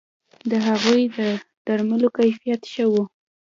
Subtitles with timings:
[0.49, 1.19] د هغوی د
[1.65, 3.03] درملو کیفیت ښه وو